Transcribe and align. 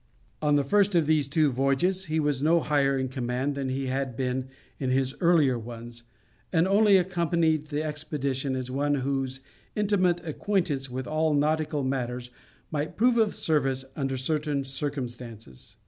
On 0.41 0.55
the 0.55 0.63
first 0.63 0.95
of 0.95 1.05
these 1.05 1.27
two 1.27 1.51
voyages, 1.51 2.05
he 2.05 2.19
was 2.19 2.41
no 2.41 2.59
higher 2.59 2.97
in 2.97 3.07
command 3.07 3.53
than 3.53 3.69
he 3.69 3.85
had 3.85 4.17
been 4.17 4.47
in 4.79 4.89
his 4.89 5.13
earlier 5.21 5.59
ones, 5.59 6.05
and 6.51 6.67
only 6.67 6.97
accompanied 6.97 7.67
the 7.67 7.83
expedition 7.83 8.55
as 8.55 8.71
one 8.71 8.95
whose 8.95 9.41
intimate 9.75 10.19
acquaintance 10.25 10.89
with 10.89 11.05
all 11.05 11.35
nautical 11.35 11.83
matters 11.83 12.31
might 12.71 12.97
prove 12.97 13.17
of 13.17 13.35
service 13.35 13.85
under 13.95 14.17
certain 14.17 14.63
circumstances. 14.63 15.77